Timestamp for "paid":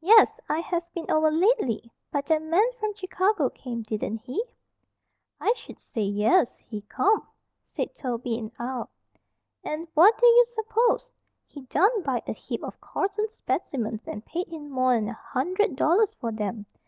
14.22-14.46